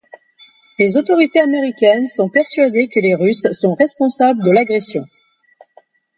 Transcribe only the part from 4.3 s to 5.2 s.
de l'agression.